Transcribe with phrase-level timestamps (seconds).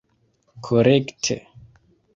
[0.65, 1.37] korekte